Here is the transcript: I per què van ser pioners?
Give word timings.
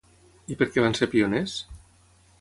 I 0.55 0.57
per 0.61 0.67
què 0.71 0.85
van 0.85 0.97
ser 1.01 1.09
pioners? 1.13 1.57